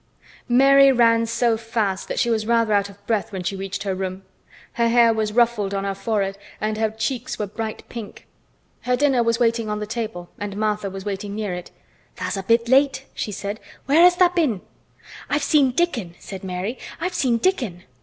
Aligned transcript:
Mary 0.49 0.91
ran 0.91 1.27
so 1.27 1.55
fast 1.55 2.07
that 2.07 2.17
she 2.17 2.31
was 2.31 2.47
rather 2.47 2.73
out 2.73 2.89
of 2.89 3.05
breath 3.05 3.31
when 3.31 3.43
she 3.43 3.55
reached 3.55 3.83
her 3.83 3.93
room. 3.93 4.23
Her 4.73 4.87
hair 4.89 5.13
was 5.13 5.31
ruffled 5.31 5.75
on 5.75 5.83
her 5.83 5.93
forehead 5.93 6.39
and 6.59 6.75
her 6.79 6.89
cheeks 6.89 7.37
were 7.37 7.45
bright 7.45 7.87
pink. 7.87 8.25
Her 8.81 8.95
dinner 8.95 9.21
was 9.21 9.37
waiting 9.37 9.69
on 9.69 9.79
the 9.79 9.85
table, 9.85 10.31
and 10.39 10.57
Martha 10.57 10.89
was 10.89 11.05
waiting 11.05 11.35
near 11.35 11.53
it. 11.53 11.69
"Tha's 12.15 12.35
a 12.35 12.41
bit 12.41 12.67
late," 12.67 13.05
she 13.13 13.31
said. 13.31 13.59
"Where 13.85 14.01
has 14.01 14.15
tha' 14.15 14.31
been?" 14.35 14.61
"I've 15.29 15.43
seen 15.43 15.69
Dickon!" 15.69 16.15
said 16.17 16.43
Mary. 16.43 16.79
"I've 16.99 17.13
seen 17.13 17.37
Dickon!" 17.37 17.83